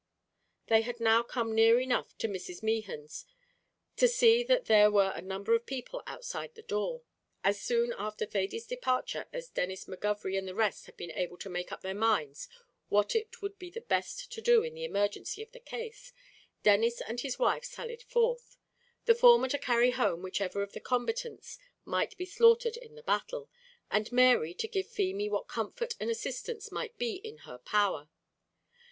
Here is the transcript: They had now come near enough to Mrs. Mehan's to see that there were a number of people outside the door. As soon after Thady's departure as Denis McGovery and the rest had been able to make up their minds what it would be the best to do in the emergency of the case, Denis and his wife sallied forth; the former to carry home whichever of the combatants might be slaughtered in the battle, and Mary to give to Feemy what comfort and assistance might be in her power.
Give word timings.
They 0.65 0.81
had 0.81 0.99
now 0.99 1.21
come 1.21 1.53
near 1.53 1.79
enough 1.79 2.17
to 2.17 2.27
Mrs. 2.27 2.63
Mehan's 2.63 3.27
to 3.97 4.07
see 4.07 4.41
that 4.43 4.65
there 4.65 4.89
were 4.89 5.13
a 5.15 5.21
number 5.21 5.53
of 5.53 5.67
people 5.67 6.01
outside 6.07 6.55
the 6.55 6.63
door. 6.63 7.03
As 7.43 7.61
soon 7.61 7.93
after 7.95 8.25
Thady's 8.25 8.65
departure 8.65 9.27
as 9.31 9.49
Denis 9.49 9.85
McGovery 9.85 10.39
and 10.39 10.47
the 10.47 10.55
rest 10.55 10.87
had 10.87 10.97
been 10.97 11.11
able 11.11 11.37
to 11.37 11.51
make 11.51 11.71
up 11.71 11.81
their 11.83 11.93
minds 11.93 12.49
what 12.89 13.15
it 13.15 13.43
would 13.43 13.59
be 13.59 13.69
the 13.69 13.79
best 13.81 14.31
to 14.31 14.41
do 14.41 14.63
in 14.63 14.73
the 14.73 14.85
emergency 14.85 15.43
of 15.43 15.51
the 15.51 15.59
case, 15.59 16.11
Denis 16.63 16.99
and 17.01 17.19
his 17.19 17.37
wife 17.37 17.63
sallied 17.65 18.01
forth; 18.01 18.57
the 19.05 19.13
former 19.13 19.49
to 19.49 19.59
carry 19.59 19.91
home 19.91 20.23
whichever 20.23 20.63
of 20.63 20.73
the 20.73 20.79
combatants 20.79 21.59
might 21.85 22.17
be 22.17 22.25
slaughtered 22.25 22.75
in 22.75 22.95
the 22.95 23.03
battle, 23.03 23.51
and 23.91 24.11
Mary 24.11 24.55
to 24.55 24.67
give 24.67 24.87
to 24.87 24.93
Feemy 24.93 25.29
what 25.29 25.47
comfort 25.47 25.93
and 25.99 26.09
assistance 26.09 26.71
might 26.71 26.97
be 26.97 27.17
in 27.17 27.37
her 27.45 27.59
power. 27.59 28.09